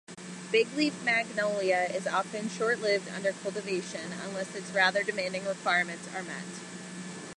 Bigleaf 0.51 0.93
magnolia 1.03 1.83
is 1.83 2.07
often 2.07 2.49
short-lived 2.49 3.07
under 3.09 3.33
cultivation 3.33 4.11
unless 4.25 4.55
its 4.55 4.71
rather 4.71 5.03
demanding 5.03 5.45
requirements 5.45 6.07
are 6.15 6.23
met. 6.23 6.41